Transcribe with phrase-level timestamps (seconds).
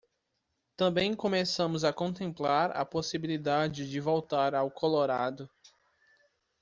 [0.75, 5.47] Também começamos a contemplar a possibilidade de voltar ao Colorado.